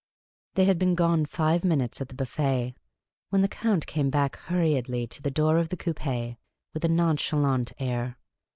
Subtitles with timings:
[0.55, 2.73] They had been gone five minutes at the biiffd,
[3.29, 6.37] when the Count came back hurriedly to the door of the coupi
[6.73, 8.17] with a nonchalant air.